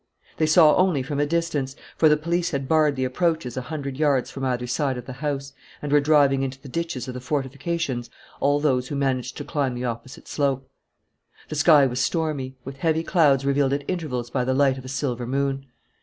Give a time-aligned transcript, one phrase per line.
[0.37, 3.97] They saw only from a distance, for the police had barred the approaches a hundred
[3.97, 7.21] yards from either side of the house and were driving into the ditches of the
[7.21, 8.09] fortifications
[8.39, 10.67] all those who managed to climb the opposite slope.
[11.49, 14.87] The sky was stormy, with heavy clouds revealed at intervals by the light of a
[14.87, 15.67] silver moon.